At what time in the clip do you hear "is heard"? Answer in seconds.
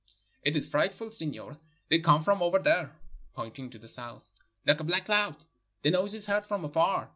6.15-6.47